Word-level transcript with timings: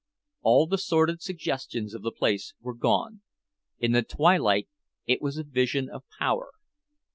All 0.41 0.65
the 0.65 0.79
sordid 0.79 1.21
suggestions 1.21 1.93
of 1.93 2.01
the 2.01 2.11
place 2.11 2.55
were 2.59 2.73
gone—in 2.73 3.91
the 3.91 4.01
twilight 4.01 4.67
it 5.05 5.21
was 5.21 5.37
a 5.37 5.43
vision 5.43 5.89
of 5.91 6.05
power. 6.17 6.49